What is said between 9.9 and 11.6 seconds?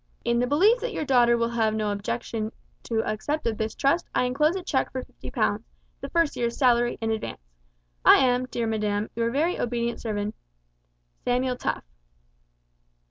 servant, "Samuel